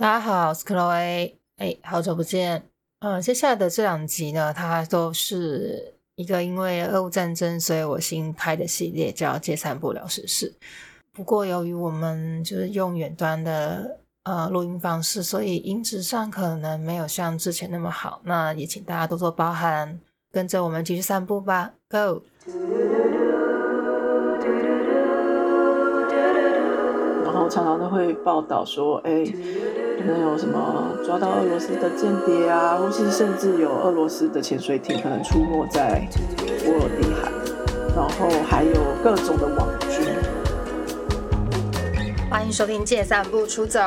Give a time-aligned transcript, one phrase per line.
[0.00, 2.62] 大家好，我是 Chloe，哎，好久不见。
[3.00, 10.50] 呃，接下来的这两集呢，它都是一个因为俄乌战争，所以我新拍的系列叫《借散步聊时事》。
[11.12, 18.20] 不过由于我们就是用远端的呃录音方式，所以音质上可能没有像之前那么好。
[18.22, 19.98] 那也请大家多多包涵，
[20.30, 22.22] 跟着我们继续散步吧，Go！
[27.24, 29.24] 然后常常都会报道说，哎，
[30.08, 36.08] 能有什么抓到俄罗斯的间谍啊，或是甚至有俄罗斯的潜水艇可能出没在
[36.64, 37.30] 波罗的海，
[37.94, 38.72] 然后还有
[39.04, 40.06] 各种的网军。
[42.30, 43.80] 欢迎收听《借散步出走》。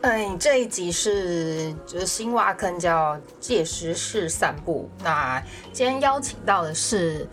[0.00, 4.90] 嗯，这一集是就是新挖坑叫借时事散步。
[5.04, 5.40] 那
[5.72, 7.24] 今天邀请到的是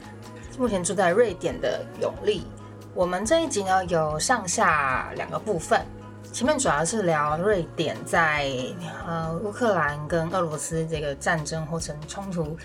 [0.60, 2.46] 目前住在瑞典的永利。
[2.94, 5.80] 我们这一集呢有上下两个部分，
[6.32, 8.52] 前面主要是聊瑞典在
[9.06, 12.58] 呃乌克兰跟俄罗斯这个战争或成冲突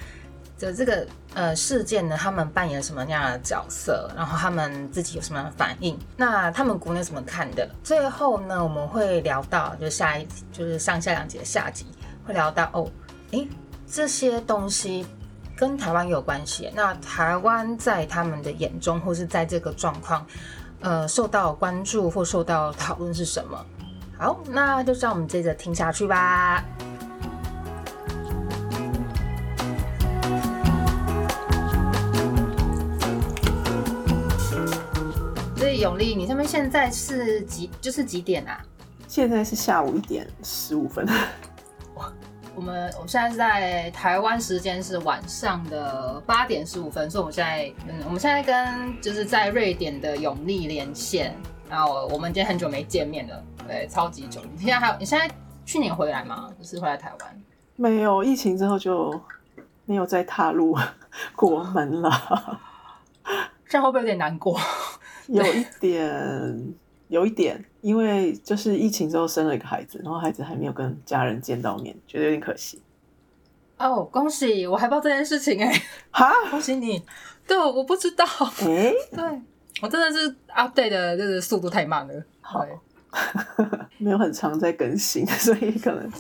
[0.59, 7.69] 的这个呃事件呢，他们扮演什么样的角色，然后他们自己有什么样的反应，那他们国内怎么看的？
[7.83, 11.87] 最后呢，我们会聊到就下一就是上下两集的下集
[12.27, 12.91] 会聊到哦，
[13.33, 13.49] 诶，
[13.87, 15.07] 这些东西。
[15.57, 20.27] 跟台湾有关系，那台湾在他们的眼中，或是在这个状况，
[20.85, 23.59] 呃，受到关注或受到讨论是什么？
[24.19, 26.63] 好，那就让我们接着听下去吧。
[35.57, 37.71] 所以永利，你这边现在是几？
[37.81, 38.61] 就是几点啊？
[39.09, 41.09] 现在是下午一点十五分。
[42.57, 51.35] 我们我现在是在台湾时间是晚上的八点十五分，所以我们现在嗯，我们现在跟就是在瑞典的永利连线，
[51.69, 54.41] 然后我们今天很久没见面了，对，超级久。
[54.53, 55.29] 你现在还有你现在
[55.67, 56.49] 去年回来吗？
[56.59, 57.43] 就是回来台湾？
[57.77, 59.21] 没有，疫情之后就
[59.85, 60.79] 没有再踏入
[61.35, 62.61] 国门了，
[63.69, 64.59] 这样会不会有点难过？
[65.27, 66.75] 有一点。
[67.15, 72.83] 有一点，因为就是疫情之后生了一个孩子，然后孩子还没有跟家人见到面，觉得有点可惜。
[73.79, 74.67] 哦，恭喜！
[74.67, 75.73] 我还不知道这件事情哎。
[76.11, 77.01] 哈，恭喜你！
[77.47, 78.25] 对，我不知道。
[78.63, 79.43] 哎，对
[79.81, 82.25] 我真的是 update 的就是速度太慢了。
[82.41, 82.67] 好，
[83.99, 86.11] 没有很长在更新， 所以可能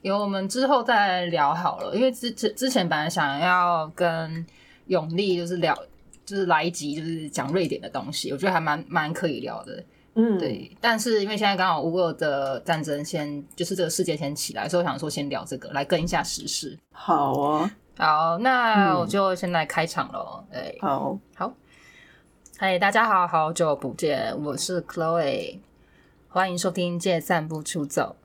[0.00, 1.94] 有我们之后再聊好了。
[1.94, 4.44] 因为之之之前本来想要跟
[4.86, 5.76] 永利就是聊。
[6.24, 9.84] 就是来一集，就是讲瑞典的东西，我觉得还蛮蛮可以聊的。
[10.14, 10.70] 嗯，对。
[10.80, 16.78] 但是因为现在刚好乌俄的战争先，就是这个世界先起来，所以我想说先聊这个，来跟一下时事。
[16.92, 20.44] 好啊，好，那我就先来开场喽。
[20.52, 21.52] 哎，好好。
[22.58, 25.58] 嗨，大家好，好久不见，我是 Chloe，
[26.28, 28.16] 欢迎收听《借散步出走》。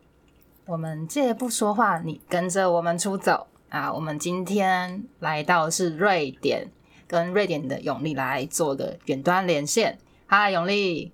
[0.72, 3.91] 我们借不说话，你跟着我们出走啊！
[3.91, 6.69] 我们今天来到是瑞典。
[7.07, 9.97] 跟瑞典的永利来做个远端连线。
[10.25, 11.12] 嗨，永利。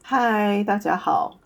[0.00, 1.36] 嗨，大家好。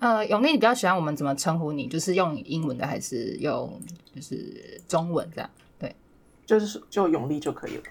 [0.00, 1.86] 呃，永利，你比较喜欢我们怎么称呼你？
[1.86, 3.80] 就是用英文的，还是用
[4.12, 5.48] 就是中文这样？
[5.78, 5.94] 对，
[6.44, 7.82] 就是就永利就可以了。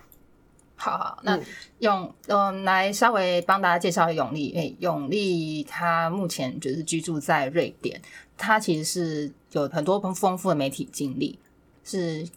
[0.75, 1.39] 好好，那
[1.79, 4.53] 永嗯，来稍微帮大家介绍永利。
[4.57, 8.01] 哎，永利他目前就是居住在瑞典，
[8.37, 11.39] 他其实是有很多丰富的媒体经历，
[11.85, 12.27] 是。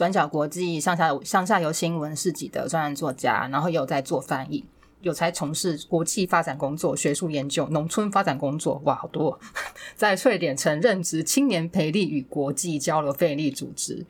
[0.00, 4.64] 转角国际上下上下游新闻市级的专栏作家，然后也有在做翻译，
[5.02, 9.38] 有才从事国际发展工作、学术研究、农村发展工作，哇，好多！
[9.94, 14.06] 在瑞典曾任职青年培力与国际交流非营利组织，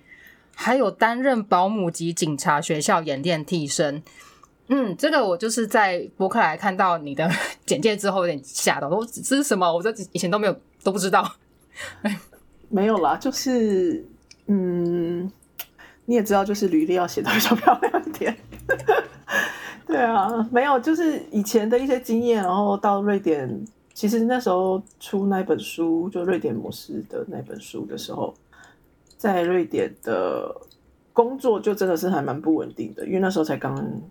[0.54, 4.00] 还有担任保姆及警察学校演练替身。
[4.68, 7.28] 嗯，这个我就是在博客来看到你的
[7.66, 9.68] 简介之后，有点吓到，我这是什么？
[9.72, 11.34] 我这以前都没有都不知道。
[12.70, 14.06] 没有啦，就是
[14.46, 15.28] 嗯。
[16.10, 18.36] 你也知道，就是履历要写的比较漂亮一点。
[19.86, 28.34] 对啊，没有，就是以前的一些经验，然后到瑞典，其实那时候出那本书，就瑞典模式的那本书的时候，
[29.16, 30.52] 在瑞典的
[31.12, 34.02] 工作就真的是还蛮不稳定的，因为那时候才刚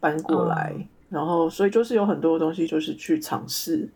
[0.00, 0.74] 搬过来，
[1.10, 3.86] 然后所以就是有很多东西就是去尝试，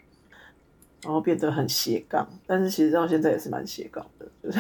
[1.03, 4.59] 然后变得很斜杠，但是其实到现在也是蛮斜杠的，就是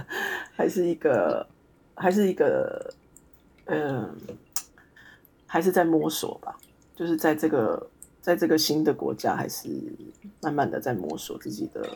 [0.56, 1.46] 还是一个。
[2.00, 2.94] 还是一个，
[3.66, 4.08] 嗯，
[5.46, 6.56] 还是在摸索吧。
[6.96, 7.86] 就是在这个，
[8.20, 9.68] 在这个新的国家，还是
[10.40, 11.88] 慢慢的在摸索自己的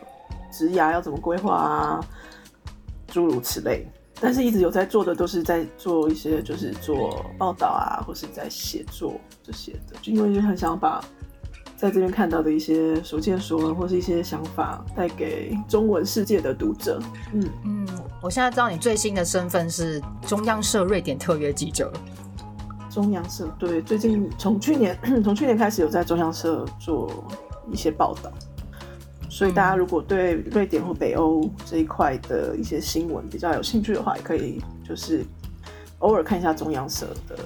[0.51, 1.99] 职涯要怎么规划啊，
[3.07, 3.85] 诸如此类。
[4.19, 9.95] 但是一直有在做的，都是在做一些，就是做报道啊，或是在写作这些的。
[10.01, 11.03] 就因为就很想把
[11.75, 17.01] 在这边看到的一些所见所闻或是一些想法，带给中文世界的读者。
[17.33, 17.87] 嗯嗯，
[18.21, 21.91] 我现在知道你最新的身份是中央社瑞典特约记者。
[22.89, 27.11] 中央社对，最近从去年 从去年开始有在中央社做
[27.69, 28.31] 一些报道，
[29.29, 35.25] 所以大家如果对瑞典或北欧这一块的一些新闻比较有兴趣的话，也可以就是
[35.99, 37.37] 偶尔看一下中央社的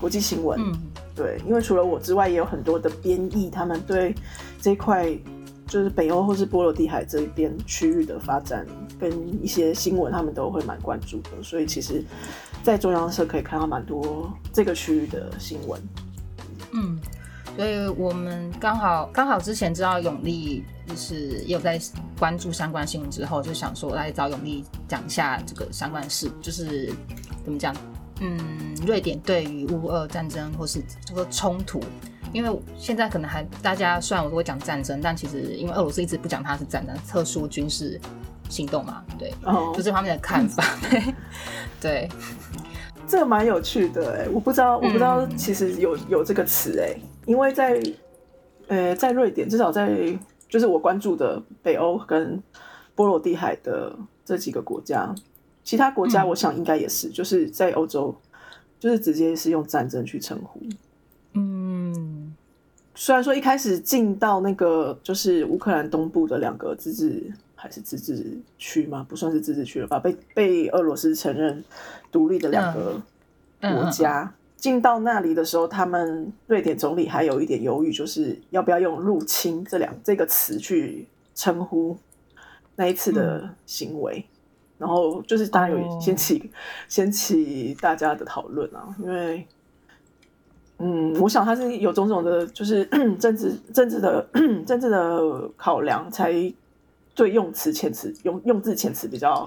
[0.00, 0.60] 国际新闻。
[0.60, 0.72] 嗯，
[1.14, 4.14] 对，因为除了我之外，也有很多的编译，他们对
[4.60, 5.08] 这块
[5.66, 8.66] 就是北欧或是波罗的海这一边区域的发展
[8.98, 9.10] 跟
[9.42, 12.04] 一些新闻，他们都会蛮关注的，所以其实。
[12.64, 15.82] 在中央社可以看到蛮多这个区域的新闻，
[16.72, 16.96] 嗯，
[17.56, 21.76] 所以我们刚好刚好之前知道永利就是也有在
[22.20, 26.92] 关注相关新闻之后，就想说来找永利讲一下这个相关事，就是
[27.44, 27.74] 怎么讲，
[28.22, 28.38] 嗯，
[28.86, 31.80] 瑞典对于乌俄战争或是这个冲突，
[32.32, 38.00] 因为现在可能还大家虽然我都会讲战争，但其实因为俄罗斯一直不讲它是战争，特殊军事。
[38.48, 39.32] 行动嘛，对，
[39.74, 40.62] 就这方面的看法，
[41.80, 42.06] 对，
[43.06, 47.80] 这个蛮有趣的哎，我不知道，我不知道，其实有有这个词哎，因为在
[48.66, 50.14] 呃，在瑞典，至少在
[50.50, 52.42] 就是我关注的北欧跟
[52.94, 55.14] 波罗的海的这几个国家，
[55.64, 58.14] 其他国家我想应该也是，就是在欧洲，
[58.80, 60.60] 就是直接是用战争去称呼，
[61.34, 62.34] 嗯，
[62.94, 67.32] 虽然说一开始进到那个就是乌克兰东部的两个自治。
[67.54, 68.26] 还是自治
[68.58, 69.06] 区吗？
[69.08, 69.96] 不算是自治区了吧？
[70.00, 71.62] 被被俄罗斯承认
[72.10, 73.00] 独立的两个
[73.60, 81.06] 国家进到那里的时候，他们瑞典总理还有一点犹豫，就是要不要用“入侵”这两这个词去
[81.36, 81.96] 称呼
[82.74, 84.24] 那一次的行为。
[84.82, 86.50] 然后就是当然有掀起
[86.88, 89.46] 掀起大家的讨论啊，因为
[90.78, 92.84] 嗯，我想他是有种种的，就是
[93.16, 94.28] 政治政治的
[94.66, 96.52] 政治的考量才。
[97.14, 99.46] 对用词遣词用用字遣词比较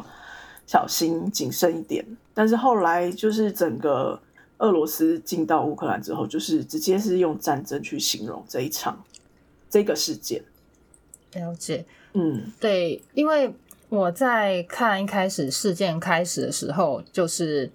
[0.68, 4.22] 小心谨慎一点，但是后来就是整个
[4.60, 9.04] 俄罗斯进到乌克兰之后，就是直接是用战争去形容这一场
[9.68, 10.44] 这个事件。
[11.34, 11.84] 了解，
[12.14, 13.52] 嗯，对，因为
[13.90, 17.72] 我在看一开始事件开始的时候，就是。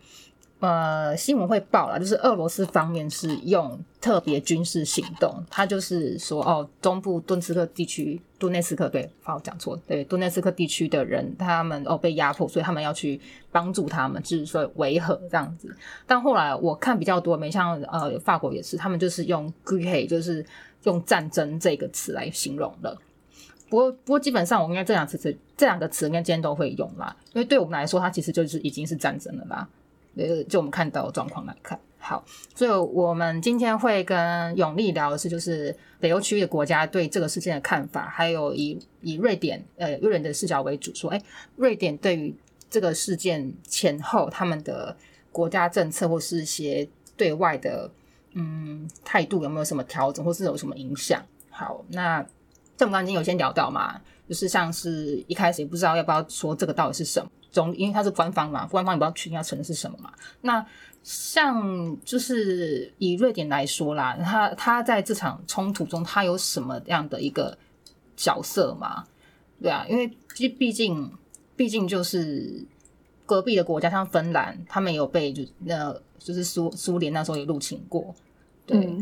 [0.62, 13.18] 呃，新闻会报了，就是俄罗斯方面是用特别军事行动，他就是说，哦，中部顿斯克地区，顿内斯克，对，怕我讲错，对，顿内斯克地区的人，他们哦被压迫，所以他们要去
[13.50, 15.74] 帮助他们，就是说维和这样子。
[16.06, 20.44] 但后来我看比较多，没像呃法国也是，他们就是用 “gay”，就是
[20.82, 22.94] 用战争这个词来形容的。
[23.70, 29.68] 不过，不过基本上我应该这两次是这两个词应该今天都会用啦，因为对我们来说，它其实就是已经是战争了啦。
[30.16, 32.24] 呃，就我们看到状况来看，好，
[32.54, 41.22] 所以我们今天会跟永利聊的是，就是北欧区域的国家对这个事件的看法，还有以以瑞典呃瑞典的视角为主，说，哎，
[41.56, 42.34] 瑞典对于
[42.70, 44.96] 这个事件前后他们的
[45.30, 47.90] 国家政策或是一些对外的
[48.32, 51.22] 嗯态度有没有什么调整，或是有什么影响？
[51.50, 52.24] 好，那
[52.78, 57.28] 这我们刚刚已经有先聊到嘛，就是像是一开始也不知道要不要说这个到底是什么。
[57.50, 60.12] 总因为它是官方嘛，官方也不知道确定要承认是什么嘛。
[60.42, 60.64] 那
[61.02, 67.58] 像就是以瑞典来说啦，他他在这场冲突中，他有什么样的一个
[68.16, 69.04] 角色吗？
[69.60, 71.10] 对啊，因为毕毕竟
[71.56, 72.64] 毕竟就是
[73.26, 78.14] 隔壁的国家，像芬兰，他们有被就那就是苏苏联那时候也入侵过，
[78.64, 78.96] 对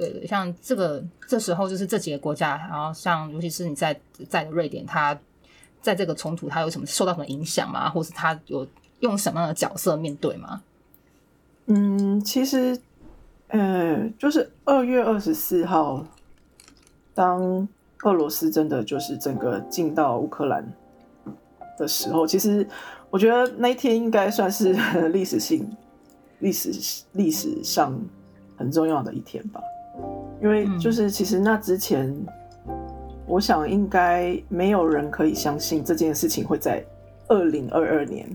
[0.00, 5.18] 对对，像这个这时候就是这几个国家，然后像尤其是你在在瑞典，他。
[5.82, 7.88] 在这个冲突，他有什么受到什么影响吗？
[7.88, 10.62] 或是他有用什么样的角色面对吗？
[11.68, 12.78] 嗯，其实，
[13.48, 16.04] 呃，就是二月二十四号，
[17.14, 17.66] 当
[18.02, 20.70] 俄罗斯真的就是整个进到乌克兰
[21.78, 22.68] 的时候，其实
[23.08, 24.74] 我觉得那一天应该算是
[25.08, 25.66] 历史性、
[26.40, 27.98] 历史历史上
[28.54, 29.62] 很重要的一天吧。
[30.42, 32.14] 因为就是其实那之前。
[33.26, 36.84] 我想应该没有人可以相信这件事情会在
[37.28, 38.28] 二零二二年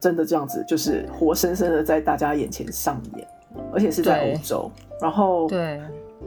[0.00, 3.28] 真的这样子，就是活生生的在大家眼前上演，
[3.70, 4.70] 而且是在欧洲。
[5.02, 5.82] 然后，对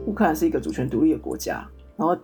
[0.06, 2.16] 乌克兰是一个主权独立的国家，然后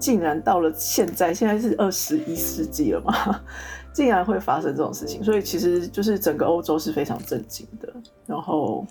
[0.00, 3.40] 竟然到了现在，现在是二十一世纪了嘛，
[3.94, 7.94] 竟然会发生这种事情，所以其实就是整个欧洲是非常震惊的。
[8.26, 8.84] 然后。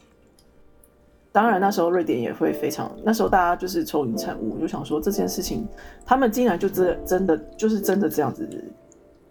[1.33, 5.67] 当然，那时候瑞典也会非常，那时候大家就是愁云惨雾，就想说这件事情，
[6.05, 8.47] 他们竟然就真真的就是真的这样子，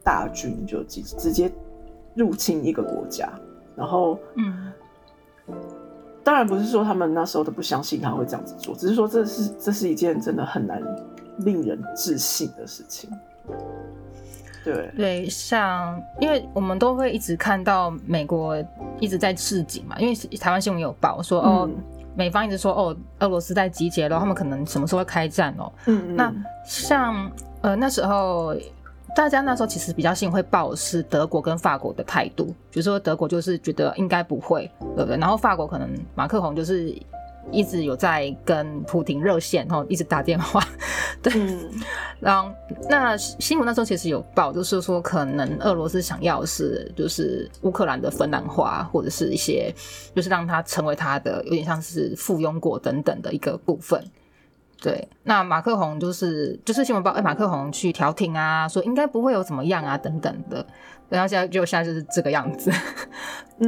[0.03, 1.51] 大军就直直接
[2.17, 3.33] 入侵一个国家，
[3.77, 4.73] 然后，嗯，
[6.25, 10.83] 当然不是说他们那时候都不相信他会这样子做，只是说这是这是一件真的很难
[11.39, 13.09] 令人置信的事情。
[14.65, 18.57] 对对，像因为我们都会一直看到美国
[19.01, 21.69] 一直在示警嘛，因为台湾新闻有报说哦，
[22.15, 25.73] 美方一直说哦，俄罗斯在集结了，他们可能什么时候会开战哦。
[25.87, 26.33] 嗯，那
[26.65, 28.55] 像呃那时候。
[29.15, 35.19] 大家那时候其实比较信会报是德国跟法国的态度，比如说德国就是觉得应该不会，对不对？
[35.19, 36.97] 然后法国可能马克宏就是
[37.51, 40.63] 一直有在跟普廷热线，然后一直打电话，
[41.23, 41.33] 对。
[42.21, 42.55] 然后
[42.89, 49.75] 那新闻那时候其实有报，就是说可能俄罗斯想要是就是乌克兰的芬兰化，或者是一些
[50.15, 54.01] 就是让它成为它的有点像是附庸国等等的一个部分。
[54.81, 60.65] 对，那马克宏就是就是新闻报，哎，马克宏去调停啊，说应该不会有怎么样啊，等等的。
[61.09, 62.73] 然后现在就现在就是这个样子，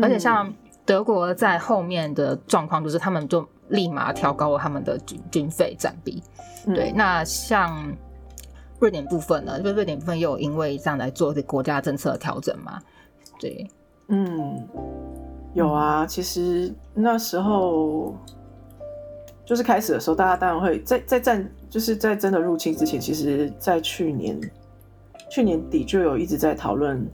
[0.02, 0.52] 而且像
[0.84, 6.22] 德国在后面的状况，就是他们就立马调高了他们的军军费占比。
[6.66, 7.94] 对，那像
[8.80, 12.80] 瑞典部分呢，因为瑞典部分又因为这样来做国家政策调整嘛。
[13.38, 13.68] 对，
[14.08, 14.66] 嗯，
[15.54, 18.14] 有啊，其实那时候。
[19.46, 24.40] 就是开始的时候，大家当然会在在战，就是在真的入侵之前，其实，在去年
[25.30, 27.06] 去年底就有一直在讨论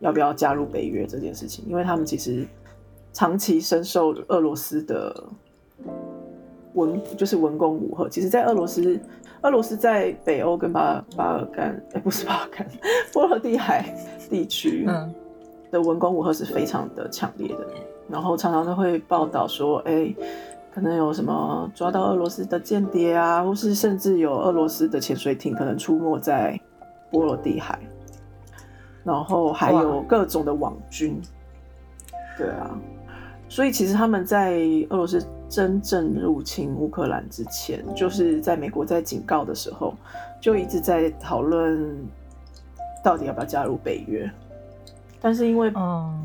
[0.00, 2.48] 要不要加入北约这件事情，因为他们其实
[3.12, 5.14] 长期深受俄罗斯的
[6.74, 8.08] 文就是文攻武赫。
[8.08, 9.00] 其实，在俄罗斯，
[9.42, 12.66] 俄罗斯在北欧跟巴巴尔干，哎，不是巴尔干，
[13.12, 13.94] 波罗的海
[14.30, 14.86] 地区
[15.70, 17.66] 的文攻武赫是非常的强烈的，
[18.08, 20.14] 然后常常都会报道说，哎。
[20.74, 26.60] 可能有什么抓到俄罗斯的间谍啊，或是甚至有俄罗斯的潜水艇可能出没在
[27.12, 27.78] 波罗的海，
[29.04, 31.22] 然后还有各种的网军。
[32.36, 32.76] 对啊，
[33.54, 34.58] 所以其实他们在
[34.88, 39.94] 俄罗斯真正入侵乌克兰之前，就是在美国在警告的时候，
[40.40, 41.96] 就一直在讨论
[43.00, 44.28] 到底要不要加入北约。
[45.20, 45.72] 但是因为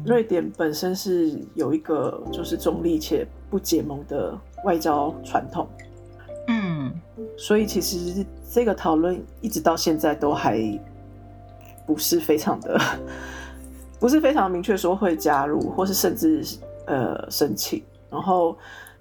[0.04, 5.68] 瑞典本身是有一个就是中立且不结盟的外交传统，
[6.48, 6.92] 嗯，
[7.38, 10.60] 所以其实这个讨论一直到现在都还
[11.86, 12.82] 不是非常的，
[14.00, 16.42] 不是非常明确说会加入，或是甚至
[16.86, 17.84] 呃申请。
[18.10, 18.58] 然后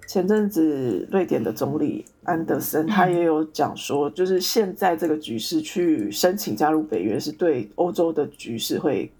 [0.07, 9.11] 前阵子瑞典的总理安德森他也有讲说，就是现在这个局势去申请加入北约是对欧洲的局势会。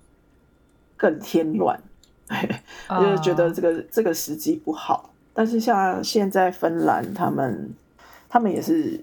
[1.01, 1.81] 更添乱，
[2.89, 5.09] 就是觉得这个这个时机不好。
[5.33, 7.73] 但是像现在芬兰他们，
[8.27, 8.99] 他们也是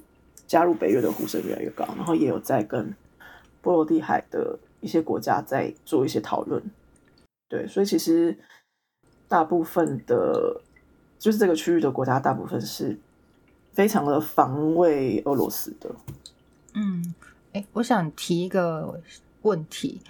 [0.47, 2.95] 加入北约的呼声越来越高，然后也有在跟
[3.62, 6.62] 波罗的海的一些国家在做一些讨论。
[7.49, 8.37] 对，所以其实
[9.28, 10.61] 大部分的，
[11.18, 12.99] 就是这个区域的国家，大部分是
[13.73, 15.95] 非常的防卫俄罗斯的。
[16.75, 17.14] 嗯，
[17.52, 19.00] 哎，我想提一个
[19.42, 20.00] 问题。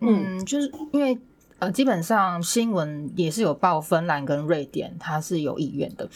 [0.00, 1.18] 嗯，就是因为
[1.58, 6.08] 呃，基本上新闻也是有报芬兰跟瑞典，它是有意愿的。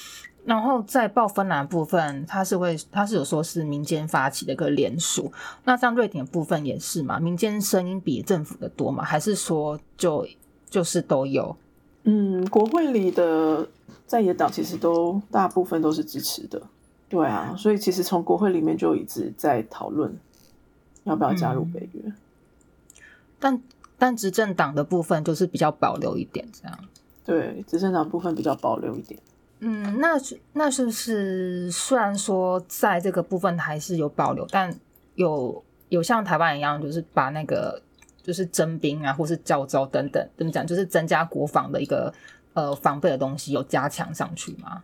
[0.51, 5.33] 然后在报芬兰部分，它是会，它是有说是民间发起的一个联署。
[5.63, 9.05] 那像瑞典部分也是嘛，民间声音比政府的多嘛？
[9.05, 10.27] 还是说就
[10.69, 11.57] 就是都有？
[12.03, 13.69] 嗯，国会里的
[14.09, 16.61] 在野党其实都大部分都是支持的。
[17.09, 20.13] 对啊，所以其实从国会里面就一直在讨论
[21.05, 22.13] 要不要加入北约。
[23.39, 23.63] 但
[23.97, 26.77] 但执政党的部分就是比较保留一点，这样。
[27.25, 29.21] 对，执政党部分比较保留一点。
[29.61, 30.19] 嗯，那
[30.55, 34.75] 那是不是虽然说在这个部分还是有保留，但
[35.15, 37.81] 有有像台湾一样，就是把那个
[38.23, 42.13] 就是征兵啊，或是教招等等，怎么讲，就是增加国防的一个
[42.55, 44.83] 呃防备的东西，有加强上去吗？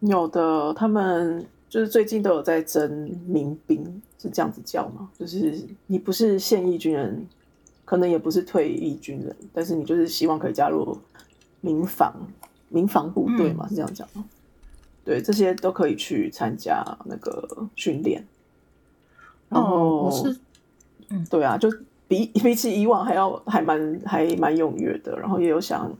[0.00, 2.90] 有的，他们就是最近都有在征
[3.26, 5.08] 民兵，是这样子叫吗？
[5.18, 7.26] 就是你不是现役军人。
[7.84, 10.94] 可能也不是退役军人，但是你就是希望可以加入
[11.62, 12.14] 民防
[12.68, 14.24] 民防部队嘛，是这样讲吗？
[15.04, 18.26] 对，这些都可以去参加那个训练。
[19.48, 20.38] 然后是，
[21.08, 21.70] 嗯，对啊，就
[22.06, 25.18] 比 比起以往还要还蛮还蛮踊跃的。
[25.18, 25.90] 然后也有想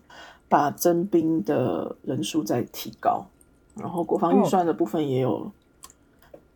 [0.49, 3.25] 把征兵的人数再提高，
[3.75, 5.51] 然后国防预算的部分也有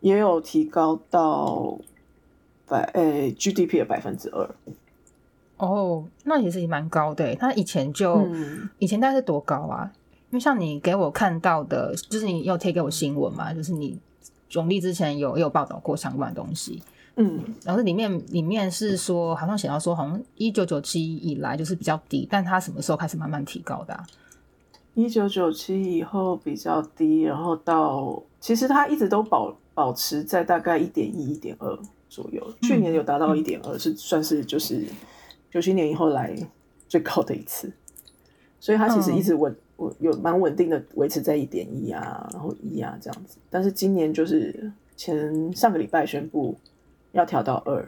[0.00, 1.78] 也有提高到
[2.68, 4.54] 百诶 GDP 的百分之二。
[5.56, 7.34] 哦，那也是蛮高的。
[7.36, 8.28] 他以前就
[8.78, 9.90] 以前大概是多高啊？
[10.32, 13.98] 因为像你给我看到的，就是你有贴给我新闻嘛，就是你
[14.48, 16.82] 总理之前有有报道过相关的东西。
[17.16, 23.94] 嗯，然后里面里面是说，好像写到说，好像一九九七以来就是比较低，但它什么时候开始慢慢提高的？
[24.94, 32.42] 一九九七以后比较低，然后到其实它一直都保保持在大概一点一、一点二左右。
[32.62, 34.82] 去年有达到一点二，是算是就是
[35.50, 36.34] 九七年以后来
[36.88, 37.70] 最高的一次。
[38.58, 43.38] 所以它其实一直稳稳有蛮稳定的维持在一点一啊，然后一啊这样子。
[43.50, 46.58] 但是今年就是前上个礼拜宣布
[47.12, 47.86] 要调到二，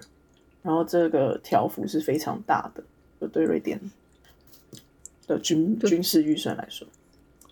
[0.63, 2.85] 然后这个调幅是非常大的，
[3.21, 3.81] 就对瑞典。
[5.27, 6.87] 的军军事预算来说，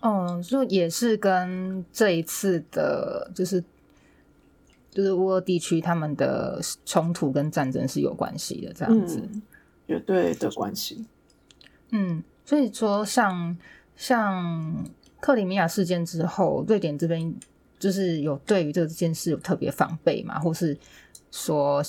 [0.03, 3.65] 嗯，就也是跟这一次的，就是
[4.91, 9.27] 就是乌俄地区他们的冲突跟战争是有关系的，这样子，
[9.87, 11.07] 绝对的关系。
[11.93, 13.57] 嗯，所以说像
[13.97, 14.85] 像
[15.21, 17.35] 克里米亚事件之后，瑞典这边
[17.79, 20.77] 就是有对于这件事有特别防备嘛，或是
[21.31, 21.83] 说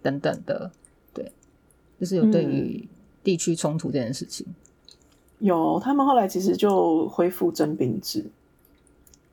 [0.00, 0.70] 等等的，
[1.14, 1.32] 对，
[2.00, 2.88] 就是有对于
[3.22, 4.46] 地区冲突这件事情。
[5.38, 8.24] 有，他们后来其实就恢复征兵制。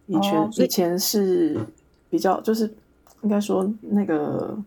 [0.07, 1.59] 以前以前是
[2.09, 2.71] 比较，就是
[3.21, 4.57] 应该说那个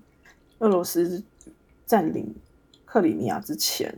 [0.61, 1.21] 俄罗斯
[1.85, 2.32] 占领
[2.85, 3.92] 克里米亚之前，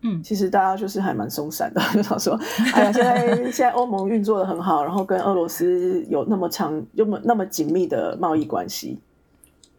[0.00, 2.38] 嗯，其实大家就是还蛮松散的， 就想说，
[2.74, 8.98] 哎呀，现在现在欧盟运作的很好，然后跟俄罗斯有那么长、那么那么紧密的贸易关系，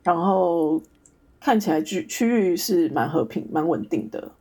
[0.04, 0.82] 然后
[1.40, 4.32] 看起来区区域是蛮和平、蛮稳定的。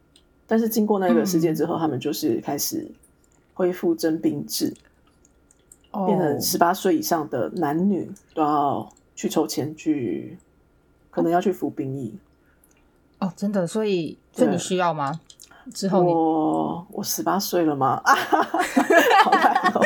[0.48, 2.90] 但是经过那个事件之后，他们就是开始
[3.54, 4.74] 恢复征兵制，
[6.06, 10.38] 变成十八岁以上的男女都要去抽签去，
[11.10, 12.14] 可能要去服兵役。
[13.20, 13.66] 哦，真的？
[13.66, 15.20] 所以，这你需要吗？
[15.74, 18.00] 之后我我十八岁了吗？
[18.04, 18.14] 啊，
[19.24, 19.80] 好烂哦，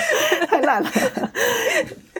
[0.47, 0.91] 太烂了。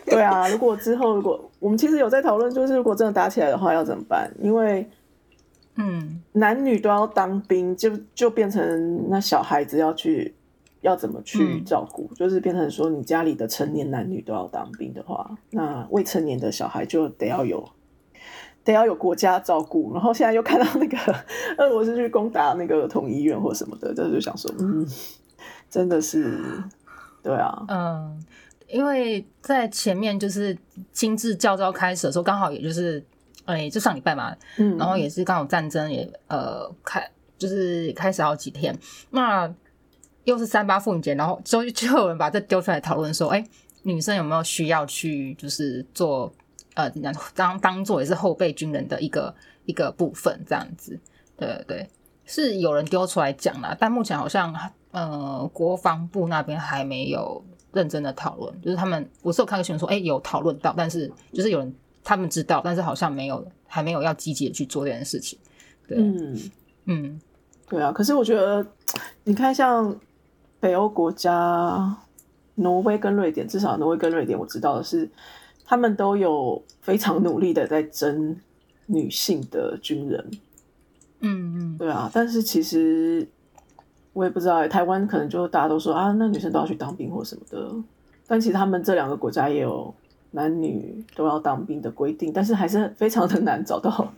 [0.05, 4.31] 对啊，如果之后如果我们其实有在讨论，就是如果真的打起来的话要怎么办？
[4.41, 4.87] 因为
[5.77, 10.35] 嗯，男女都要当兵，就就变成那小孩子要去
[10.83, 12.11] 要怎么去照顾？
[12.15, 17.67] 就是变成说，你家里的成年男女都要当兵的话，那未成年的小孩就得要有
[18.65, 19.93] 得要有国家照顾。
[19.93, 20.97] 然后现在又看到那个
[21.59, 24.87] 俄罗斯去攻打那个儿童医院或什么的，这就想说，嗯，
[25.71, 26.41] 真的是，
[27.23, 28.25] 对啊，嗯，
[28.69, 30.57] 因为在前面就是
[30.93, 33.03] 亲自教招开始的时候，刚好也就是。
[33.45, 37.05] 哎，就上礼拜嘛，嗯，然后也是刚好战争也呃开，
[37.37, 38.73] 就是开始好几天，
[39.11, 39.53] 那
[40.23, 43.45] 又是三八妇女节，然后就就有人把这丢出来讨论说，哎，
[43.83, 46.33] 女生有没有需要去就是做
[46.75, 46.91] 呃
[47.35, 50.99] 当当做也是后备军人的一个一个部分这样子，
[51.37, 51.91] 对对对，
[52.25, 54.55] 是有人丢出来讲啦，但目前好像
[54.91, 61.75] 呃国防部那边还没有认真的讨论，就是他们我是有看个新闻说，哎，有讨论到，但是就是有人。
[62.05, 65.39] 他们知道，但是好像没有，还没有要积极的去做这件事情。
[65.87, 66.51] 对，嗯
[66.87, 67.21] 嗯，
[67.69, 67.93] 对啊。
[67.93, 68.67] 可是我觉得，
[69.23, 69.97] 你看像
[70.59, 71.97] 北欧国家，
[72.57, 75.09] 挪威跟瑞典，至少挪威跟瑞典，我知道的是，
[75.73, 78.37] 他们都有非常努力的在争
[78.85, 80.31] 女性的军人。
[81.21, 82.11] 嗯嗯，对啊。
[82.13, 83.27] 但是其实
[84.13, 87.75] 我也不知道，台湾可能就大家都说啊，那女生都要去当兵或什么的。
[88.27, 89.95] 但其实他们这两个国家也有。
[90.35, 94.15] 男女都要当兵的规定，但是还是非常的难找到，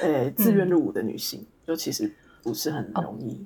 [0.00, 2.08] 呃，自愿入伍的女性，就其实
[2.44, 3.44] 不是很容易。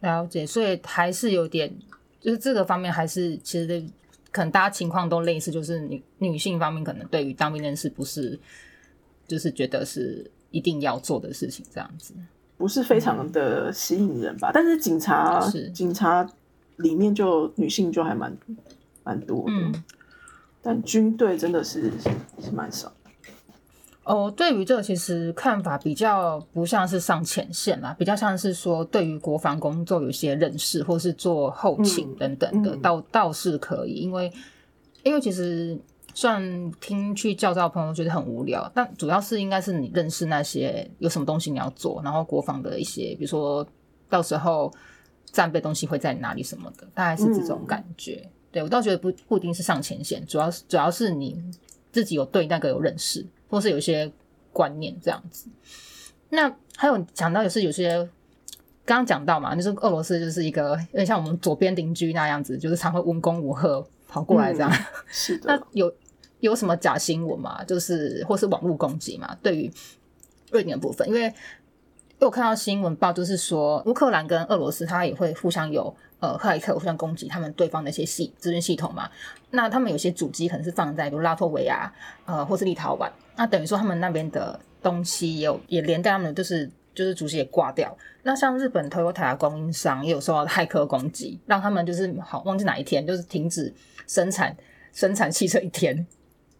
[0.00, 1.74] 了解，所以还是有点，
[2.20, 3.82] 就是这个方面还是其实
[4.34, 8.36] 可能大家情况都类似，就是女女性方面可能对于当兵这件事不是，
[9.28, 12.12] 就是觉得是一定要做的事情，这样子
[12.56, 14.50] 不是非常的吸引人吧？
[14.52, 16.28] 但是警察是警察
[16.78, 18.36] 里面就女性就还蛮
[19.04, 19.78] 蛮多的。
[20.60, 21.92] 但军队真的是
[22.40, 22.92] 是蛮少
[24.04, 24.30] 哦。
[24.30, 33.94] 对于这个，其实看法比较不像是上前线啦，比较像是说对于国防工作有一些认识，或是做后勤等等的，倒倒是可以。
[33.94, 34.32] 因为
[35.02, 35.78] 因为其实
[36.14, 43.66] 算听去教招朋友觉得很无聊，但主要是应该是你认识那些有什么东西你要做，然后国防的一些，比如说
[44.08, 44.72] 到时候
[45.32, 48.30] 战备东西会在哪里什么的，大概是这种感觉。
[48.52, 51.42] 对，我倒觉得不不一定是上前线，主要是主要是你
[51.90, 54.10] 自己有对那个有认识，或是有一些
[54.52, 55.48] 观念这样子。
[56.30, 57.98] 那还有讲到也是有些
[58.84, 64.72] 刚刚讲到嘛，就是俄罗斯就是一个有点像我们左边邻居那样子，就是常会文攻武赫跑过来这样。
[65.06, 65.56] 是的。
[65.56, 65.94] 那有
[66.40, 67.62] 有什么假新闻嘛？
[67.62, 69.36] 就是或是网络攻击嘛？
[69.40, 69.72] 对于
[70.50, 71.26] 瑞典的部分，因为因
[72.20, 75.94] 为我看到新闻报就是说乌克兰跟俄罗斯它也会互相有。
[76.20, 79.10] 呃，骇客互相攻击他们对方的一些系资讯系统嘛，
[79.50, 81.92] 那他们有些主机可能是放在如拉脱维亚，
[82.24, 87.96] 呃，或是立陶宛，那等于说他们那边的东西也有也连带他们就是就是主席也挂掉。
[88.22, 93.72] 那像日本 Toyota 供应商也有受到骇客攻击，让他们就是好忘记哪一天就是停止
[94.06, 94.56] 生产
[94.92, 96.06] 生产汽车一天。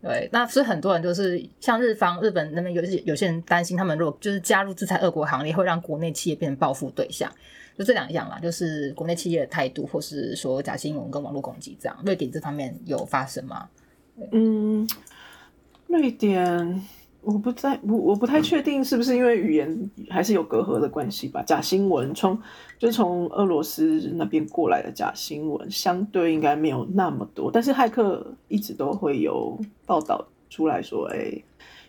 [0.03, 7.33] 对，那所以很多人就是像日方日本那边有些有些人担心，他们如果就是加入制裁俄国行列，会让国内企业变成报复对象。
[7.79, 11.99] 就这两样啦，就是国内企业的态度，或是说假新闻跟网络攻击这样。
[12.05, 13.69] 瑞典这方面有发生吗？
[14.31, 14.87] 嗯，
[15.87, 16.83] 瑞典
[17.23, 21.43] 我不在，我我不太确定是不是因为语言还是有隔阂的关系吧。
[21.43, 22.39] 假新闻从
[22.79, 27.51] 就从俄罗斯那边过来的假新闻，相对应该没有那么多。
[27.51, 31.43] 但是骇客一直都会有报道出来说，哎，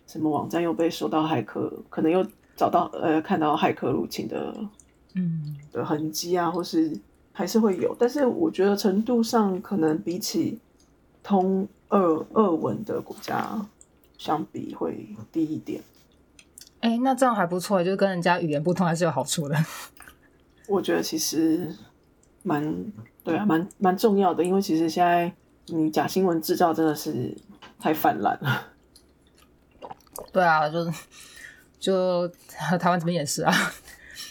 [0.08, 4.56] 什么网站又被受到骇客，可能又找到呃看到骇客入侵的。
[5.18, 6.92] 嗯的痕迹啊，或是
[7.32, 10.60] 还是会有，但是我觉得程度上可能比起
[11.24, 11.98] 通二
[12.34, 13.66] 二文的国家
[14.18, 15.82] 相比会低一点。
[16.82, 19.56] 哎，那这样还不错，就是跟人家语言不通还是有好处的。
[20.68, 21.74] 我觉得其实
[22.44, 22.86] 蛮
[23.24, 25.32] 对啊，蛮蛮重要的，因为其实现在
[25.68, 27.36] 你假新闻制造真的是
[27.80, 28.72] 太泛滥了。
[30.32, 30.92] 对啊，就
[31.80, 32.28] 就
[32.80, 33.54] 台湾这边也是啊，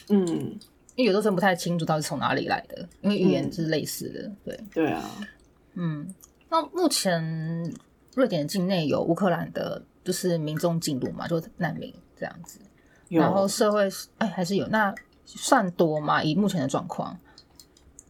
[0.08, 0.58] 嗯。
[0.96, 5.02] 因为有的时候不太清楚到底从哪里来的，因为语言是类似的，对对啊，
[5.74, 6.14] 嗯，
[6.48, 7.74] 那目前
[8.14, 12.60] 瑞典境内有乌克兰的，就是民众进入嘛，就难民这样子，
[13.08, 16.22] 然后社会哎还是有，那算多吗？
[16.22, 17.18] 以目前的状况，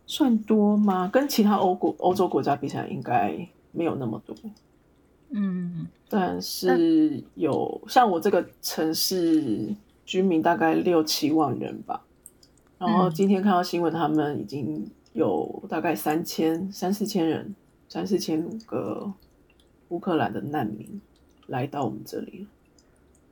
[0.06, 1.08] 算多吗？
[1.12, 4.36] 跟其他欧国欧洲国家比起来，应该没有那么多，
[5.30, 12.04] 嗯，但是有像我这个城市居民大概六七万人吧。
[12.76, 17.54] 然后今天看到新闻，他们已经有大概三千、三四千人，
[17.88, 19.10] 三四千个
[19.94, 21.00] 乌克兰的难民
[21.46, 22.46] 来到我们这里了。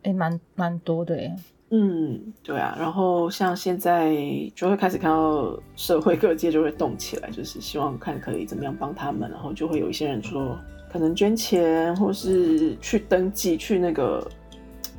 [0.05, 1.35] 哎，蛮蛮多的耶。
[1.71, 2.77] 嗯，对啊。
[2.79, 4.15] 然后像现在
[4.55, 9.29] 就会开始看到社会各界就会动起来，就是希望看可以怎么样帮他们。
[9.29, 10.57] 然后就会有一些人说，
[10.93, 14.25] 可能捐钱，或是去登记去那个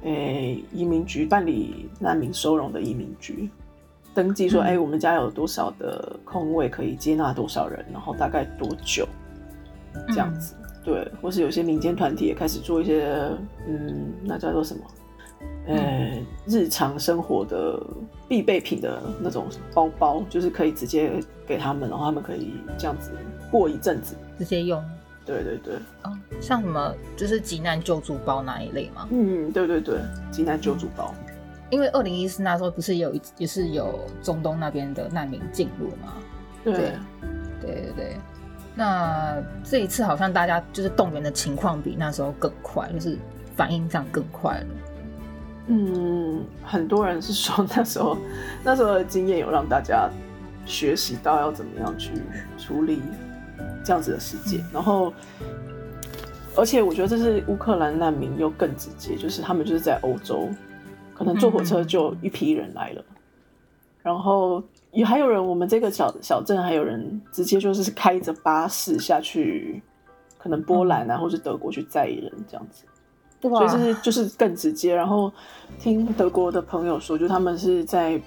[0.03, 3.49] 诶移民局办理难民收容的移民局。
[4.13, 9.07] 登记说，哎，我们家有多少的空位可以接纳多少人，然后大概多久
[10.09, 10.55] 这样子？
[10.83, 13.05] 对，或是有些民间团体也开始做一些，
[13.67, 14.83] 嗯，那叫做什么？
[15.65, 17.81] 呃，日常生活的
[18.27, 21.11] 必备品的那种包包，就是可以直接
[21.47, 23.11] 给他们，然后他们可以这样子
[23.49, 24.83] 过一阵子，直接用。
[25.25, 29.07] 对对对，哦，像什么就是急难救助包那一类吗？
[29.09, 29.99] 嗯，对对对，
[30.31, 31.13] 急难救助包。
[31.69, 36.15] 因为二零一四那时候不是有一也是有中东那边的难民进入吗？
[36.65, 36.91] 对对
[37.61, 38.17] 对对。
[38.75, 43.17] 那这一次好像大家就是动员的情况比那时候更快，就是
[43.55, 44.65] 反应上更快了。
[45.67, 48.17] 嗯，很多人是说 那时候
[48.63, 50.09] 那时候的经验有让大家
[50.65, 52.11] 学习到要怎么样去
[52.57, 53.01] 处理
[53.83, 55.13] 这样子的世界，然后
[56.55, 60.49] 而且我觉得这是乌克兰难民又更直接，就是他们就是在欧洲。
[61.15, 63.05] 可能坐火车就一批人来了，
[64.01, 64.61] 然后
[64.93, 69.81] 也还有人，我们这个小小镇还有人直接就是开着巴士下去，
[70.37, 72.85] 可能波兰啊或是德国去载人这样子，
[73.41, 74.95] 所以就是就是更直接。
[74.95, 75.31] 然后
[75.79, 78.21] 听德国的朋友说，就他们是在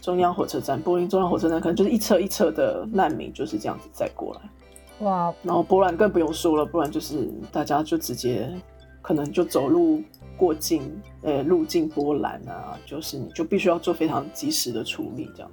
[0.00, 5.06] 中央火车站，柏林中央火车站，可能就是一车一车的难民就是这样子载过来。
[5.06, 5.32] 哇！
[5.42, 8.50] 然后波兰更不用说了，不然就是大家就直接
[9.02, 10.02] 可能就走路。
[10.36, 15.50] 过境，呃，入境波兰啊，就是你就必须要做非常及时的处理，这样。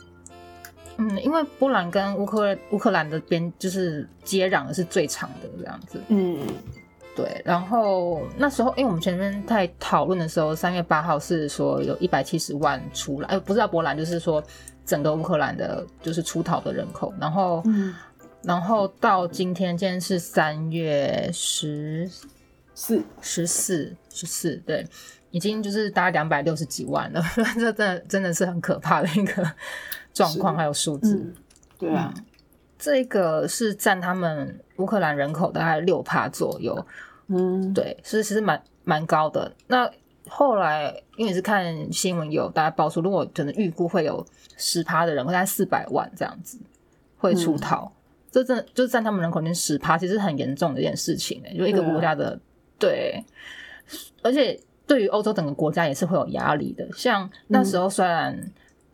[0.98, 6.02] 嗯，因为波兰跟乌克乌克兰的边就是接壤的是最长的这样子。
[6.10, 6.38] 嗯，
[7.16, 7.42] 对。
[7.46, 14.44] 然后那时候，因为我们前面在讨论的时候，三月八号是说有一百七十万出来，哎，不是在波兰，就是说
[14.86, 17.14] 整个乌克兰的就是出逃的人口。
[17.20, 17.64] 然后，
[18.44, 22.10] 然后到今天，今天是三月十。
[22.80, 24.86] 四十四十四，对，
[25.32, 27.20] 已经就是大概两百六十几万了，
[27.58, 29.44] 这真的真的是很可怕的一个
[30.18, 31.34] 状况，还有数字。
[31.78, 32.14] 对啊，
[32.80, 36.86] 这个是占他们乌克兰人口大概六趴左右。
[37.28, 39.54] 嗯，对，是其实蛮蛮高的。
[39.68, 39.90] 那
[40.28, 44.26] 后来因为是看新闻有大家爆出，如果可能预估会有
[44.58, 46.58] 十趴的人，大概四百万这样子
[47.18, 47.92] 会出逃，
[48.32, 52.40] 这真就是占他们人口近十趴，其实很严重的一件事情诶，就一个国家的。
[52.80, 53.24] 对，
[54.22, 56.88] 而且对于欧洲整个国家也是会有压力的。
[56.94, 58.40] 像那时候虽然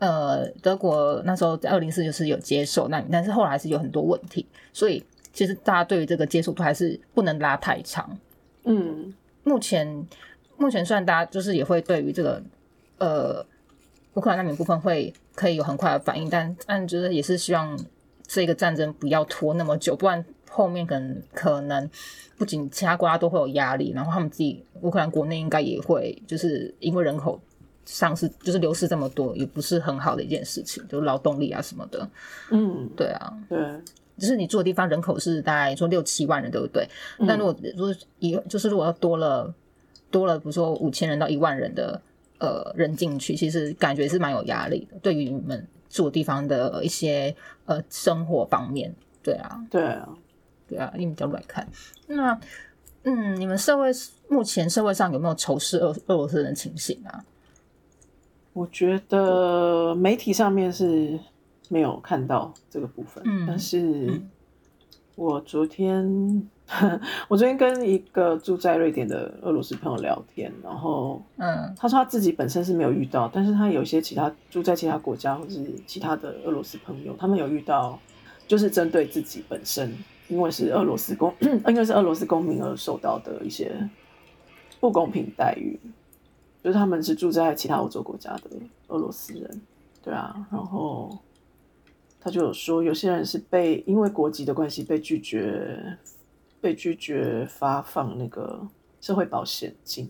[0.03, 8.17] 呃德国那时候在二零四就是有接受难民，但是后来还是有很多问题，所以其实大家对于这个接受度还是不能拉太长。
[8.65, 9.13] 嗯，
[9.43, 10.05] 目前
[10.57, 12.43] 目前虽然大家就是也会对于这个
[12.97, 13.45] 呃
[14.15, 17.79] 乌克兰难民部分会可以有很快的反应，但但就是也是希望
[18.27, 21.89] 这个战争不要拖那么久，不然后面可能可能
[22.37, 27.39] 不仅其他国家都会有压力，然后他们自己乌克兰国内应该也会就是因为人口
[27.85, 32.07] 丧失，就是流失这么多，也不是很好的一件事情，就是劳动力啊什么的。
[32.49, 33.59] 嗯，对啊，对，
[34.17, 36.87] 就是你住的地方人口是大概说六七万人，对不对？
[37.19, 39.53] 嗯但如果如果一就是如果要多了
[40.09, 41.99] 多了，比如说五千人到一万人的
[42.39, 50.09] 呃人进去，其实感觉是蛮有压力的，对于你们住的地方的一些呃生活方面，对啊，对啊，
[50.67, 51.67] 对啊，你们角度来看，
[52.07, 52.39] 那
[53.03, 53.91] 嗯，你们社会
[54.29, 57.25] 目前社会上有没有仇视俄俄罗斯人的情形啊？
[58.53, 61.19] 我觉得媒体上面是
[61.69, 64.29] 没有看到这个部分，嗯但是嗯
[65.15, 66.49] 我昨天
[67.27, 71.73] 我昨天跟一个住在瑞典的俄罗斯朋友聊天，然后嗯。
[71.77, 77.99] 他说他自己本身是没有遇到，但是他有一些其他住在其他国家或是其他的俄罗斯朋友，他们有遇到，
[78.47, 79.93] 就是针对自己本身，
[80.29, 83.71] 因为是俄罗斯公， 因为是俄罗斯公民而受到的一些
[84.79, 85.79] 不公平待遇，
[86.63, 88.49] 就是他们是住在其他欧洲国家的
[88.87, 89.61] 俄罗斯人，
[90.01, 91.19] 对啊，然后
[92.21, 95.97] 他就有说，有些人是被因为国籍的关系被拒绝，
[96.61, 98.65] 被拒绝发放那个
[99.01, 100.09] 社会保险金。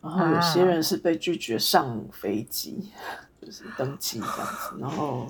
[0.00, 2.90] 然后有些人是被拒绝上飞机，
[3.42, 4.76] 就是登机这样子。
[4.78, 5.26] 然后，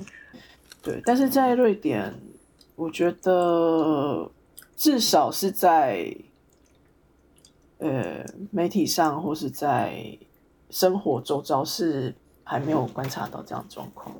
[0.83, 2.15] 对，但是在瑞典，
[2.77, 4.31] 我觉得
[4.77, 6.15] 至少是在
[7.79, 10.19] 呃媒体上或是在
[10.71, 12.15] 生活周遭是
[12.45, 14.15] 还没有观察到这样的状况。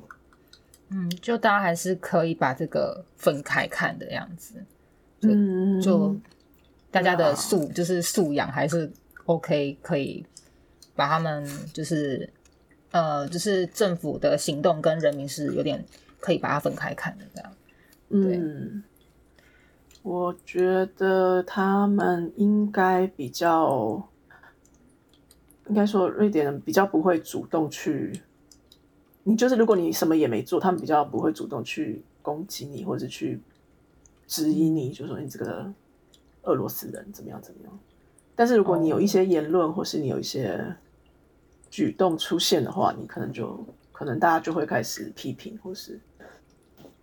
[0.89, 4.55] 嗯，就大家还是可以把这个分开看的样子。
[5.21, 6.15] 嗯，就
[6.89, 8.91] 大家的素、就是素养还是
[9.25, 10.25] OK，可以
[10.95, 12.27] 把他们就是
[12.91, 15.85] 呃，就是政府的行动跟人民是有点
[16.19, 17.51] 可以把它分开看的这样。
[18.09, 18.83] 对嗯，
[20.01, 24.07] 我觉得他们应该比较，
[25.67, 28.21] 应该说瑞典人比较不会主动去，
[29.23, 33.41] 你就是如果你什么也没做，他们比较不会主动去攻击你，或者去
[34.25, 35.71] 质疑你，就说你这个
[36.43, 37.79] 俄罗斯人怎么样怎么样。
[38.35, 40.75] 但是如果你有一些言论，或是你有一些
[41.69, 45.99] 举动出现的话，你可能就可能大家就会开始批评，或是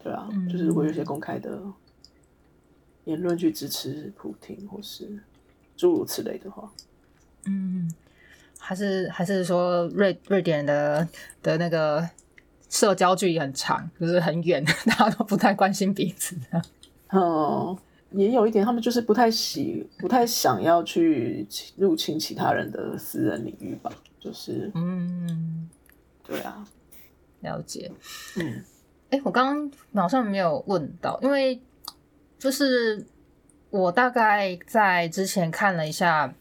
[0.02, 1.61] 对啊，嗯就是如果有些公开的
[3.07, 5.19] 言论去支持普京，或是
[5.77, 6.71] 诸如此类的话，
[7.47, 7.90] 嗯，
[8.59, 11.09] 还是还是说瑞瑞典的
[11.42, 12.09] 的那个
[12.69, 16.62] 社交距离很长，就是很远，大家都不太关心彼此的。
[17.12, 17.77] 嗯，
[18.11, 25.71] 也有一点，他们就是不太喜，不太想要去入侵其他人的私人领域吧，就是嗯，
[26.25, 26.66] 对啊，
[27.40, 27.92] 了解。
[28.37, 28.64] 嗯
[29.11, 31.61] 哎，我刚刚好像没有问到，因为
[32.38, 33.07] 就是
[33.70, 36.33] 我大概在之前看了一下，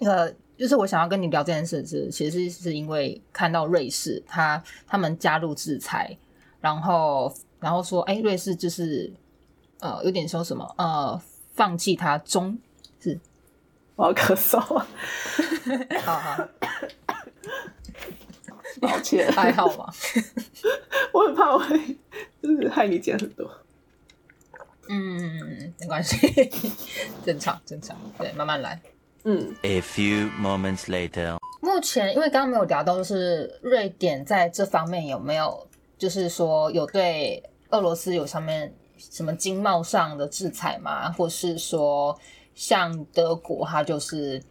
[0.00, 6.16] 呃，就是我想要跟你聊这件事是，其实是因为看到瑞士他他们加入制裁，
[6.60, 9.12] 然后然后说，哎，瑞士就是
[9.80, 11.20] 呃有点说什么呃
[11.54, 12.56] 放弃它中
[13.00, 13.18] 是
[13.96, 14.58] 我要咳嗽，
[16.00, 16.48] 好好
[18.80, 19.92] 抱歉，还好吗？
[21.12, 21.98] 我很怕我会
[22.42, 23.50] 就是害你减很多。
[24.88, 26.16] 嗯，没关系，
[27.24, 28.80] 正常正常，对，慢慢来。
[29.24, 31.38] 嗯 A few moments later.
[31.60, 35.66] 目前因为刚刚没有聊到，就是瑞典在这方面有没有，
[35.96, 41.12] 就是说有对俄罗斯有上面什么经贸上的制裁吗？
[41.12, 42.18] 或是说
[42.56, 44.42] 像德国，它就是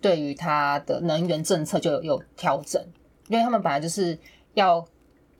[0.00, 2.82] 对于它的能源政策就有有调整，
[3.28, 4.18] 因为他们本来就是
[4.54, 4.82] 要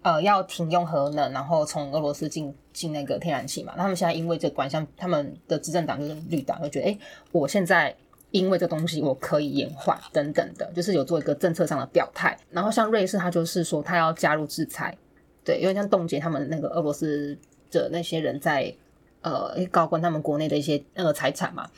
[0.04, 3.72] 呃要停用核能，然后从俄罗斯进进那个天然气嘛。
[3.74, 6.98] 那他们现在因为这个关系，像他们的执政党就是绿党，就觉得哎、诶
[7.32, 7.96] 我现在
[8.30, 12.38] 因为这东西我可以延缓等等的，就是有做一个政策上的表态。
[12.50, 14.96] 然后像瑞士，他就是说他要加入制裁，
[15.42, 17.36] 对，因为像冻结他们那个俄罗斯
[17.70, 18.74] 的那些人在
[19.22, 21.70] 呃高官他们国内的一些那个财产嘛，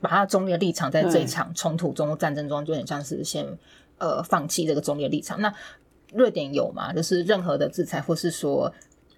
[0.00, 3.46] 把他中立的立场在这一场冲突中、战争中，就有点像是先
[3.98, 5.40] 呃放弃这个中立的立场。
[5.40, 5.54] 那
[6.12, 6.92] 瑞典有吗？
[6.92, 8.72] 就是任何的制裁，或是说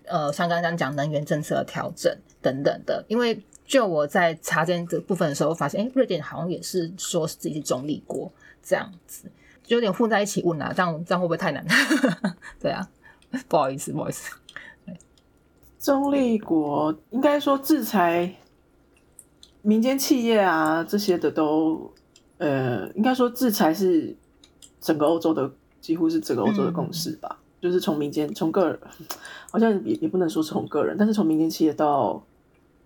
[0.06, 3.42] 呃像刚刚讲能源政策的调整等等的，因为。
[3.70, 8.28] 就我在查这个部分的时候，发现，哎、瑞典好像也是说自己是中立国
[8.60, 9.30] 这样子，
[9.62, 11.64] 就有点混在一起问啊，这样这样会不会太难？
[12.58, 12.90] 对啊，
[13.46, 14.34] 不好意思，不好意思。
[15.78, 18.34] 中立国应该说制裁
[19.62, 21.94] 民间企业啊这些的都，
[22.38, 24.16] 呃，应该说制裁是
[24.80, 25.48] 整个欧洲的
[25.80, 27.38] 几乎是整个欧洲的共识吧。
[27.60, 28.80] 就是从民间，从个人，
[29.52, 32.24] 好像也也不能说是从个人，但是从民间企业到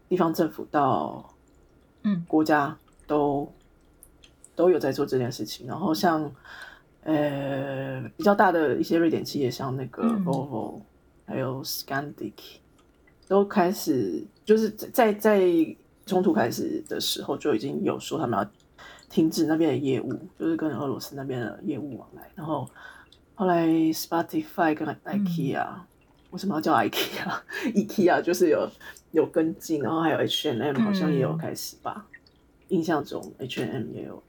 [0.08, 1.32] 地方政府到
[2.02, 2.76] 嗯国家
[3.06, 3.48] 都
[4.56, 5.66] 都有在做这件事情。
[5.68, 6.28] 然后像
[7.04, 10.80] 呃比较大的一些瑞典企业，像那个嗯 Volvo、
[11.24, 12.32] 还有 Scandic，
[13.28, 18.50] 都开始就是在在在冲突开始的时候就已经有说他们要
[19.08, 22.28] 停止那边的业务，就是跟俄罗斯那边的业务往来。
[22.34, 22.68] 然后
[23.34, 25.66] 后来 Spotify 跟 IKEA、
[26.30, 28.68] 为什么要叫 IKEA？IKEA 就是有
[29.12, 32.06] 有跟进，然后还有 H&M 好像也有开始吧。
[32.68, 34.22] 印象中 H&M 也有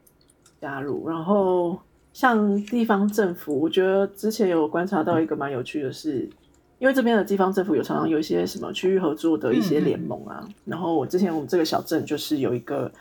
[0.61, 1.07] 加入。
[1.07, 1.79] 然后
[2.13, 6.29] 像地方政府，我觉得之前有观察到一个蛮有趣的是，
[6.77, 10.47] 因为这边的地方政府有常常有一些什么区域合作的一些联盟啊。
[10.65, 12.91] 然后我之前我们这个小镇就是有一个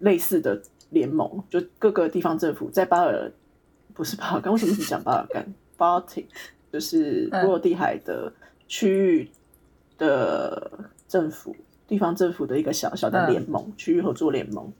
[0.00, 3.30] 类似的联盟，就各个地方政府在巴尔
[3.94, 5.46] 不是巴尔干，为什么一直讲巴尔干
[5.76, 6.26] ？Baltic
[6.72, 8.32] 就是波罗的海的
[8.68, 9.30] 区域
[9.98, 10.70] 的
[11.08, 14.72] 政府、地方政府的一个小小的联盟，区域合作联盟。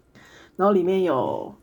[0.56, 1.54] 然后里面有，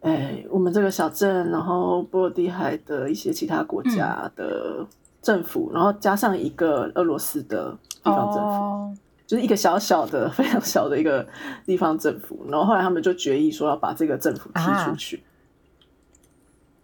[0.00, 4.86] 哎，我们这个小镇，然后波罗的海的一些其他国家的
[5.22, 8.40] 政府，然后加上一个俄罗斯的地方政府。
[8.40, 8.94] 哦
[9.30, 11.24] 就是一个小小的、 非常小的一个
[11.64, 15.22] 地方政府，然后后来他们就决议说要把这个政府踢出去。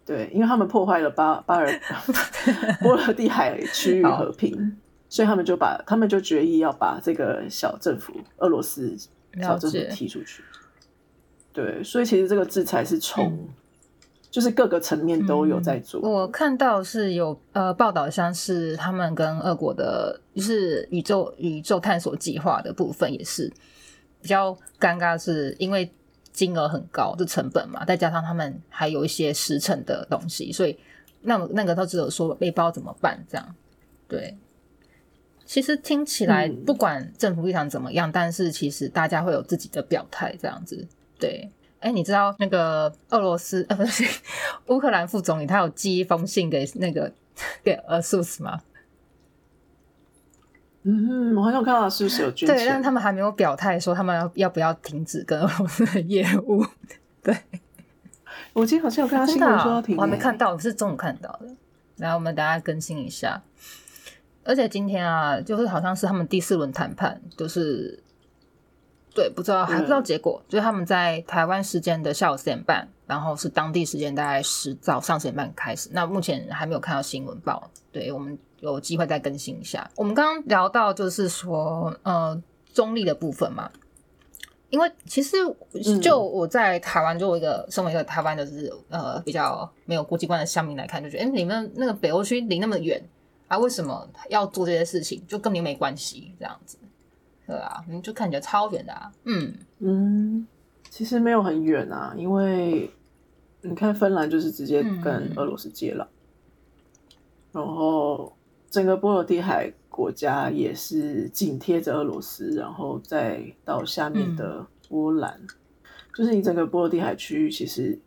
[0.05, 1.69] 对，因为他们破坏了巴巴尔
[2.79, 4.77] 波罗的海区域和平，
[5.09, 8.95] 所以他们就把他们就决议要把这个小政府俄罗斯
[9.41, 10.41] 小政府踢出去。
[11.51, 13.49] 对，所以其实这个制裁是从、
[14.29, 16.01] 就是各个层面都有在做。
[16.01, 23.51] 我看到是有呃报道，像是他们跟俄国的，就是宇宙宇宙探索计划的部分也是
[24.21, 25.91] 比较尴尬，是因为
[26.31, 30.77] 金额很高，这成本嘛，再加上他们还有一些时程的东西，所以
[31.21, 33.55] 那么那个都只有说背包怎么办这样。
[34.07, 34.37] 对，
[35.45, 40.87] 其实听起来嗯不管政府立场怎么样，但是其实大家会有自己的表态这样子。
[41.19, 44.03] 对，哎，你知道那个俄罗斯呃不是
[44.67, 47.11] 乌克兰副总理，他有寄一封信给那个
[47.63, 48.61] 给俄苏斯吗？
[50.83, 52.67] 嗯，我好像看到是不是有捐对，钱？
[52.69, 56.65] 但他们还没有表态说他们要要不要停止跟俄罗斯的业务。
[57.21, 57.35] 对，
[58.53, 61.47] 我今天好像有看到新闻说要停、我还没看到，我是中午看到的。
[61.97, 63.41] 来，我们大家更新一下。
[64.45, 68.01] 而且今天啊，就是好像是他们第四轮谈判，就是
[69.17, 70.39] 对，不知道还不知道结果。
[70.47, 75.89] 就是他们在台湾时间的下午四点半，然后是当地时间大概十早上十点半开始。
[75.91, 79.89] 那目前还没有看到新闻报，对我们有机会再更新一下。
[79.95, 82.39] 我们刚刚聊到就是说，呃，
[82.71, 83.71] 中立的部分嘛。
[84.69, 85.37] 因为其实
[86.01, 93.01] 就我在台湾，作为一个身为一个台湾的是呃比较没有国际观的乡民来看，就觉得哎、你们那个北欧区离那么远
[93.47, 95.23] 啊，为什么要做这些事情？
[95.25, 96.77] 就跟你没关系这样子，
[97.47, 99.53] 对啊，你就看起来超远的啊，嗯。
[99.79, 100.45] 嗯，
[100.89, 102.91] 其实没有很远啊，因为
[103.61, 106.05] 你看芬兰就是直接跟嗯俄罗斯接壤，
[107.51, 108.33] 然后
[108.69, 115.39] 整个波罗的海国家也是紧贴着俄罗斯，然后再到下面的波兰，
[116.15, 117.99] 就是你整个波罗的海区域其实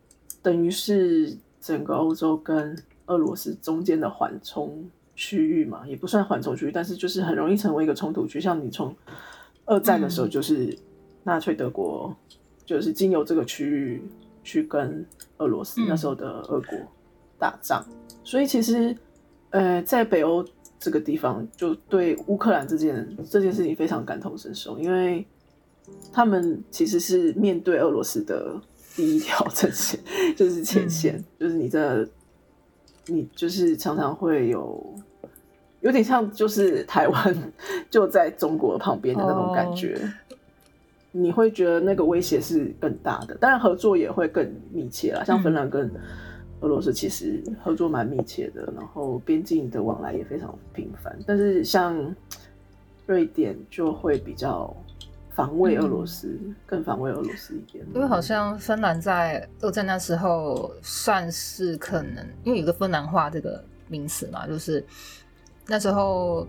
[0.42, 2.76] 等于是整个欧洲跟
[3.06, 8.40] 俄罗斯中间的缓冲区域嘛，也不算缓冲区域，但是就是很容易成为一个冲突区。
[8.40, 8.96] 像你从
[9.66, 10.74] 二战的时候，就是
[11.24, 12.16] 纳粹德国
[12.64, 14.02] 就是经由这个区域
[14.42, 15.04] 去跟
[15.36, 16.78] 俄罗斯、嗯那时候的俄国
[17.38, 17.84] 打仗，
[18.24, 18.96] 所以其实
[19.50, 20.42] 呃，在北欧
[20.78, 25.26] 这个地方，就对乌克兰这件这件事情非常感同身受，因为
[26.10, 28.58] 他们其实是面对俄罗斯的
[28.96, 30.00] 第一条阵线，
[30.34, 32.08] 就是前线，就是你的
[33.08, 34.82] 你就是常常会有。
[35.80, 37.36] 有点像，就是台湾
[37.90, 39.98] 就在中国旁边的那种感觉
[41.12, 45.24] 你会觉得那个威胁是更大的，当然合作也会更密切啦。
[45.24, 45.90] 像芬兰跟
[46.60, 51.18] 俄罗斯其实合作蛮密切的，然后边境的往来也非常频繁。
[51.26, 52.14] 但是像
[53.06, 54.72] 瑞典就会比较
[55.30, 57.84] 防卫俄罗斯，更防卫俄罗斯一点。
[57.94, 64.84] 因为好像芬兰在二战那时候算是可能，因为有个芬兰话这个名词嘛，就是
[65.70, 66.44] 那时候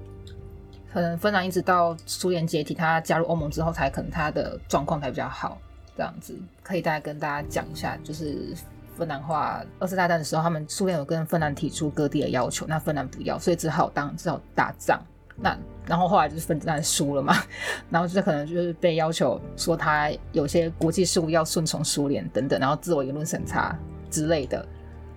[0.92, 5.60] 可能芬兰一直到苏联解体，他加入欧盟之后，才可能他的状况才比较好。
[5.96, 8.56] 这样子可以大概跟大家讲一下，就是
[8.98, 15.00] 芬兰话二次大战的时候，他们苏联有跟芬兰提出割地的要求，那芬兰不要，所以只好当只好打仗。
[15.36, 15.56] 那
[15.86, 17.36] 然后后来就是芬兰输了嘛，
[17.92, 23.78] 然后就是可能就是被要求说他有些国际事务要顺从苏联等等，然后自我言论审查
[24.10, 24.66] 之类的，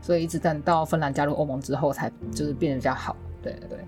[0.03, 3.17] 所以一直等到芬兰加入欧盟之后，才就是变得比较好。
[3.43, 3.79] 对对对，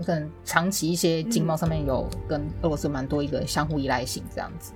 [0.00, 4.72] 有可能长期一些经贸上面有跟俄罗斯蛮多一个相互依赖性，这样子，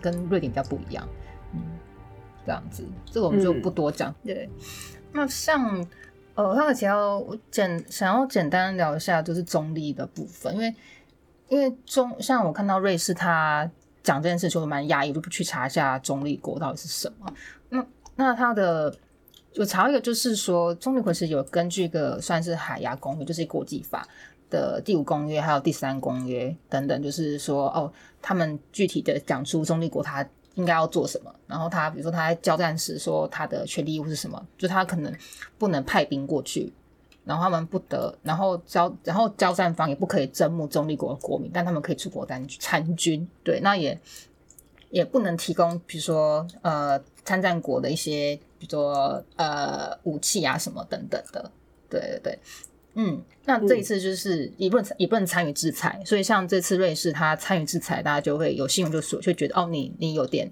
[0.00, 1.06] 跟瑞典比较不一样。
[1.52, 1.60] 嗯，
[2.46, 4.14] 这样子，这个我们就不多讲。
[4.24, 4.48] 对，
[5.12, 5.84] 那像
[6.34, 10.74] 呃，刚才提到我简想要简单聊一下，就是中立的部分，因为
[11.48, 13.68] 因为中像我看到瑞士他
[14.04, 17.26] 讲这件事，就蛮压抑，就不去查一下中立国到底是什么。
[17.70, 18.94] 那那他的
[19.56, 24.06] 我查一个，就是说中立国是有根据一个算是海牙公约，就是国际法
[24.50, 35.14] 的第五公约，还有第三公约等等，就是说哦，他们具体的讲出中立国他应该要做什么，然后他比如说他在交战时说他的权利义务是什么，就他可能
[35.58, 36.72] 不能派兵过去。
[37.24, 43.28] 然后他们不得，然后交，然后交战方也不可以征募中立国的国民，但他们可以出国参参军。
[43.44, 44.00] 对，那也
[44.88, 51.52] 也不能提供，比如说呃参战国的一些，比如说呃武器啊什么等等的。
[51.90, 52.38] 对对对，
[53.00, 60.50] 嗯，那这一次就是也不能也不能参与制裁，所以像这次瑞士他参与制裁，大家就会有信用就说，就觉得哦，你你有点。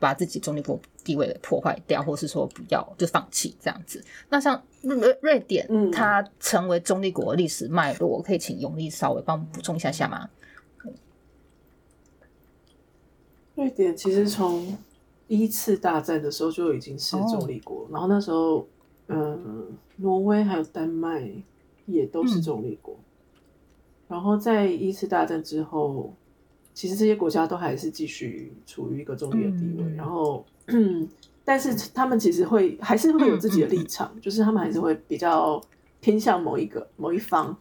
[0.00, 4.00] 把自己中立国地位破坏掉，或是说不要就放弃这样子。
[4.28, 10.30] 那像瑞瑞典，它成为中立国历史脉络，可以请永利稍微帮我们补充一下下吗？
[13.56, 14.78] 瑞典其实从
[15.26, 18.68] 第一次大战的时候就已经是中立国，然后那时候，
[19.08, 21.28] 嗯，挪威还有丹麦
[21.88, 22.96] 也都是中立国，
[24.06, 26.14] 然后在一次大战之后。
[26.74, 30.46] 其实这些国家都还是继续处于一个中立的地位，然后，
[31.44, 35.60] 但是他们其实会还是会有自己的立场，就是他们还是会比较
[36.00, 37.58] 偏向某一个某一方，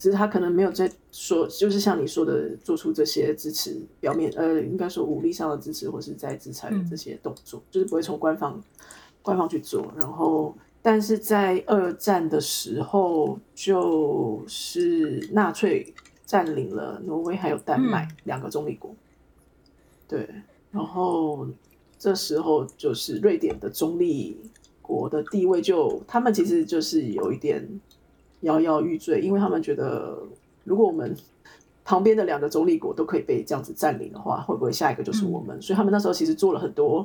[0.00, 8.60] 只是他可能没有在说，就是像你说的，做出这些支持表面，呃，应该说武力上的支持，或是在制裁的这些动作，就是不会从官方
[9.22, 9.92] 官方去做。
[9.96, 10.52] 然后，
[10.82, 15.94] 但是在二战的时候，就是纳粹。
[16.30, 18.94] 占领了挪威还有丹麦两个中立国，
[20.06, 20.30] 对，
[20.70, 21.44] 然后
[21.98, 24.40] 这时候就是瑞典的中立
[24.80, 27.68] 国的地位就他们其实就是有一点
[28.42, 30.22] 摇摇欲坠，因为他们觉得
[30.62, 31.16] 如果我们
[31.84, 35.60] 旁边的两个中立国都可以被这样子占领的话，会不会下一个就是我们？
[35.60, 37.04] 所以他们那时候其实做了很多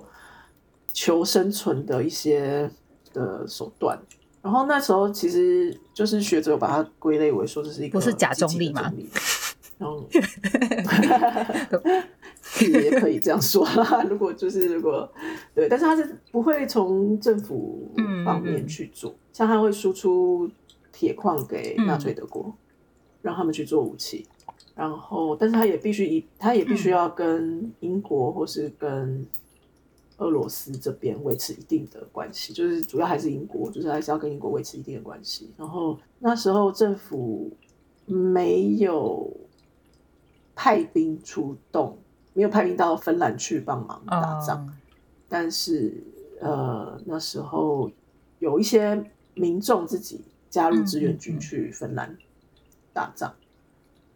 [0.94, 2.70] 求生存的一些
[3.16, 4.00] 的手段。
[4.44, 8.94] 然后那时候其实就是学者把它归类为说这是一个不是假中立嘛，
[9.80, 10.08] 然后
[12.62, 14.06] 也可以这样说啦。
[14.08, 15.12] 如果就是如果
[15.56, 17.92] 对，但是他是不会从政府
[18.24, 20.48] 方面去做，像他会输出
[20.92, 22.56] 铁矿给纳粹德国，
[23.24, 24.28] 让他们去做武器。
[24.76, 29.26] 然后，但是他也必须以他也必须要跟英国或是跟。
[30.18, 35.52] 俄罗斯这边维持一定的关系，就是主要还是英国，就是还是要跟英国维持一定的关系。
[35.58, 37.52] 然后那时候政府
[38.06, 39.30] 没有
[40.56, 41.98] 派兵出动，
[42.34, 44.74] 没有派兵到芬兰去帮忙打仗，
[45.28, 46.02] 但是
[46.40, 47.92] 呃那时候
[48.40, 52.18] 有一些民众自己加入志愿军去芬兰
[52.94, 53.36] 打仗。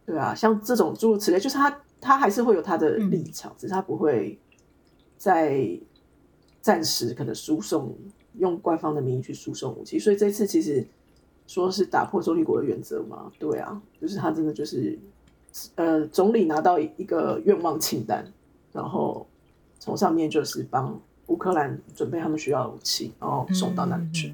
[0.05, 4.39] 对啊，像这种诸如此类，就是他他还是会有他的立场，只是他不会
[5.17, 5.77] 在。
[6.61, 7.95] 暂时可能输送
[8.37, 10.85] 用官方的名义去输送武器，所以这次其实
[11.47, 13.31] 说是打破中立国的原则嘛？
[13.39, 14.97] 对啊，就是他真的就是
[15.75, 18.25] 呃，总理拿到一个愿望清单，
[18.71, 19.25] 然后
[19.79, 24.33] 从上面就是帮乌克兰准备他们需要的武器，然后送到那里去。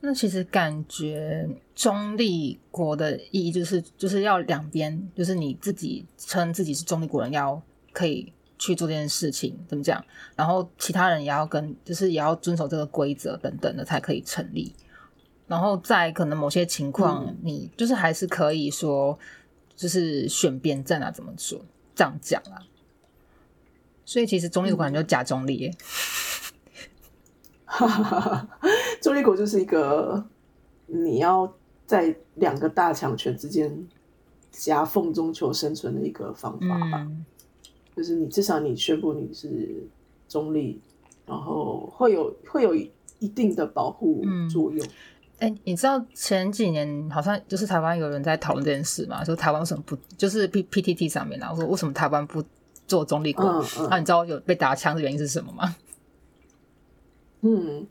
[0.00, 7.60] 那其实感觉中立国的意义就是就是要两边，就是你自己称自己是中立国人，要
[7.92, 8.32] 可以。
[8.58, 10.04] 去做这件事情怎么讲？
[10.34, 14.74] 然后其他人也要跟，就是也要遵守这个规则等等的才可以成立。
[15.46, 19.18] 然后在可能某些情况，你就是还是可以说，
[19.74, 21.58] 就是选边站啊，怎么说
[21.94, 22.60] 这样讲啊？
[24.04, 25.70] 所以其实中立国就假中立，
[29.00, 30.26] 中立国就是一个
[30.86, 31.54] 你要
[31.86, 33.86] 在两个大强权之间
[34.50, 37.06] 夹缝中求生存的一个方法吧。
[37.98, 39.84] 就是你至少你宣布你是
[40.28, 40.80] 中立，
[41.26, 44.86] 然后会有会有一定的保护作用。
[45.40, 49.24] 哎，你知道前几年好像就是台湾有人在讨论这件事嘛？
[49.24, 51.52] 说台湾为什么不就是 P P T T 上面啊？
[51.56, 52.40] 说为什么台湾不
[52.86, 53.44] 做中立国？
[53.90, 55.74] 那你知道有被打枪的原因是什么吗？
[57.40, 57.84] 嗯，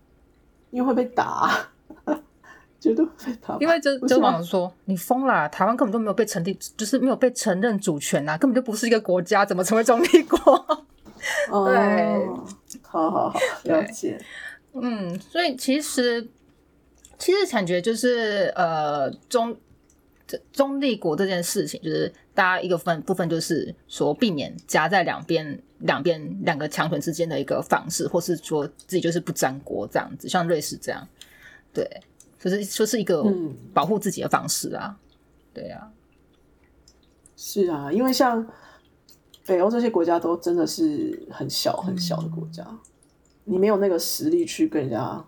[0.71, 1.69] 因为会被打。
[2.79, 10.85] 绝对会逃，因为就就网上说你疯了，台湾根本就没有被成立，就是没有被承认主权呐，根本就不是一个国家，怎么成为中立国？
[11.65, 12.27] 对，
[12.83, 14.19] 好好好，了解。
[14.73, 16.27] 嗯，所以其实
[17.17, 19.57] 其实感觉就是呃中
[20.27, 31.07] 这中立国这件事情，就是大家一个分部分就是说避免夹在两边两边两个强权之间的一个方式，或是说自己就是不沾锅这样子，像瑞士这样，
[31.73, 31.89] 对，
[32.39, 33.55] 就是说是一个嗯。
[33.73, 34.97] 保护自己的方式啊，
[35.53, 35.91] 对啊，
[37.35, 38.47] 是啊，因为像
[39.45, 42.65] 北欧这些国家都真的是很小很小的国家，
[43.43, 45.23] 你没有那个实力去跟人家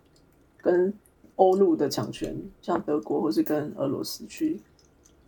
[0.57, 0.91] 跟
[1.36, 4.60] 欧陆的强权，像德国或是跟俄罗斯去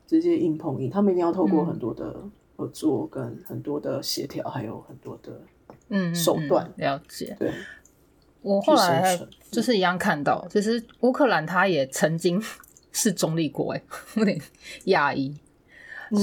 [0.07, 2.15] 直接硬碰硬，他们一定要透过嗯很多的
[2.57, 6.65] 合作、跟很多的协调，还有很多的手段。
[6.75, 7.36] 嗯了解。
[7.39, 7.53] 对
[8.41, 9.19] 我后来
[9.51, 12.41] 就是一样看到，其实乌克兰它也曾经
[12.91, 13.81] 是中立国，哎，
[14.15, 14.39] 有点
[14.85, 15.35] 讶异。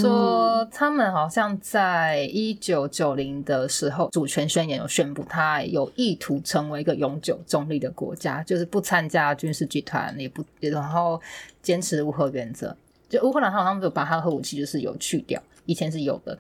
[0.03, 11.19] 说他们好像在一九九零的时候，主权宣言有宣布，他有意图成为一个永久中立的国家，就是不参加军事集团，也不也然后
[11.63, 12.77] 坚持无核原则。
[13.09, 16.39] 就乌克兰，他好像就把他的核武器就是有去掉，以前是有的。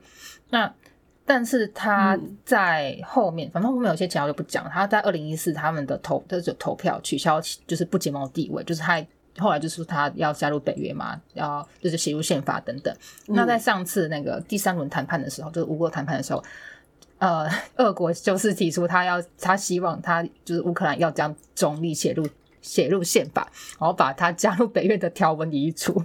[0.50, 0.70] 那
[1.28, 4.66] 但是他嗯在后面，反正后面有些情况就不讲。
[4.70, 9.04] 他在二零一四他们的投就是投票取消，就是不结盟地位，就是他
[9.36, 12.96] 后来就是他要加入北约嘛，要就是写入宪法等等。
[13.26, 16.42] 那在上次那个第三轮谈判的时候，就是乌俄谈判的时候，
[17.18, 22.26] 呃，俄国就是提出他要他希望他就是乌克兰要将中立写入
[22.62, 23.46] 写入宪法，
[23.78, 26.02] 然后把他加入北约的条文移除。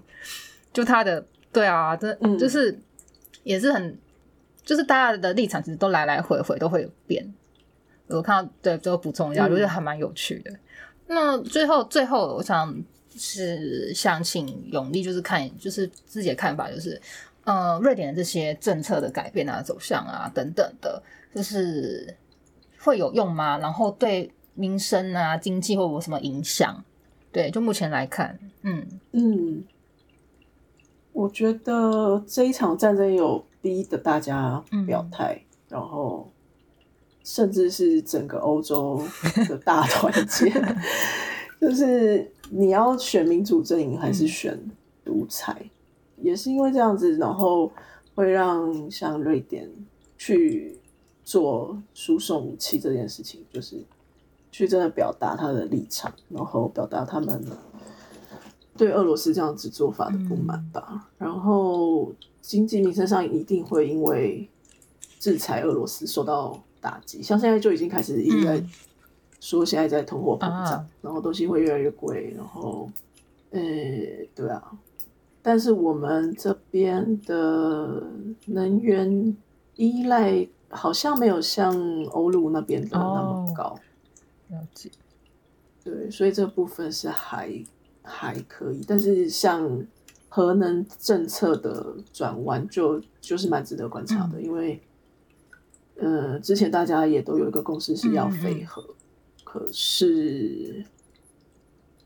[0.74, 2.78] 就他的对啊，这嗯就是
[3.44, 3.98] 也是很，
[4.64, 7.34] 就是大家的立场其实都来来回回都会有变。
[8.08, 10.52] 我看到对，最后补充一下，嗯我觉得还蛮有趣的。
[11.08, 12.76] 那最后最后，我想
[13.10, 17.00] 是想请永利，就是看就是自己的看法，就是
[17.44, 21.02] 呃，瑞典的这些政策的改变啊、走向啊等等的，
[21.34, 22.16] 就是
[22.80, 23.58] 会有用吗？
[23.58, 26.84] 然后对民生啊、经济会有什么影响？
[27.32, 29.64] 对，就目前来看，嗯嗯，
[31.12, 36.30] 我觉得这一场战争有逼的大家表态，然后
[37.24, 39.02] 甚至是整个欧洲
[39.48, 40.52] 的大团结，
[41.62, 44.60] 就是你要选民主阵营还是选
[45.06, 45.70] 独裁，
[46.18, 47.72] 也是因为这样子，然后
[48.14, 49.70] 会让像瑞典
[50.18, 50.78] 去
[51.24, 53.82] 做输送武器这件事情，就是
[54.52, 57.42] 去真的表达他的立场，然后表达他们
[58.78, 61.10] 对俄罗斯这样子做法的不满吧。
[61.18, 64.50] 然后经济民生上一定会因为
[65.20, 68.70] 制裁俄罗斯受到打击，像现在就已经开始一直在嗯。
[69.40, 70.88] 说现在在通货膨胀，啊。
[71.02, 72.90] 然后东西会越来越贵，然后
[73.52, 73.60] 呃，
[74.34, 74.72] 对啊。
[75.42, 78.02] 但是我们这边的
[78.46, 79.36] 能源
[79.76, 81.76] 依赖好像没有像
[82.12, 83.54] 欧陆那边的那么哦。
[83.54, 83.78] 高，
[84.48, 84.90] 了解，
[85.84, 87.52] 对，所以这部分是还
[88.04, 89.86] 还可以，但是像
[90.30, 94.82] 核能政策的转弯就就是蛮值得观察的，因为
[95.96, 98.84] 呃之前大家也都有一个共识是要废核，
[99.44, 100.84] 可是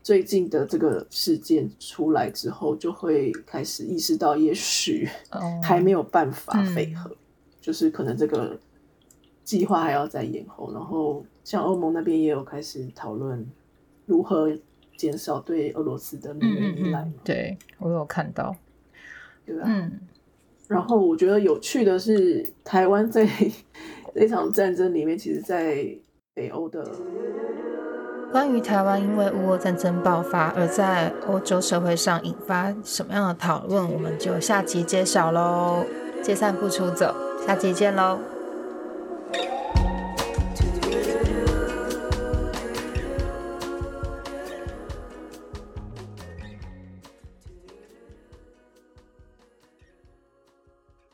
[0.02, 7.10] 最近的这个事件出来之后，就会开始意识到，也许哦，还没有办法嗯废核，
[7.60, 8.58] 就是可能这个
[9.44, 10.72] 计划还要再延后。
[10.72, 13.46] 然后像欧盟那边也有开始讨论
[14.06, 14.50] 如何
[14.98, 18.54] 减少对俄罗斯的依赖对我有看到，
[19.46, 20.00] 对吧、嗯
[20.66, 23.26] 然后我觉得有趣的是，台湾在
[24.14, 25.88] 这场战争里面，其实，在
[26.34, 26.86] 北欧的
[28.30, 35.86] 关于台湾因为乌俄战争爆发而在欧洲社会上引发什么样的讨论，我们就下集揭晓喽。
[36.22, 37.14] 借散不出走，
[37.46, 38.18] 下集见喽。